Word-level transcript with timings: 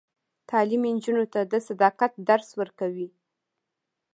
تعلیم 0.49 0.83
نجونو 0.95 1.25
ته 1.33 1.39
د 1.51 1.53
صداقت 1.67 2.11
درس 2.29 2.49
ورکوي. 2.59 3.07